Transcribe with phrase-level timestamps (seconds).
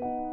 [0.00, 0.29] you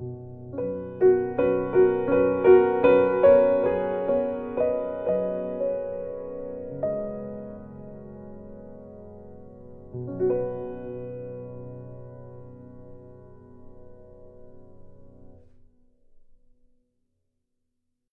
[0.00, 0.47] you.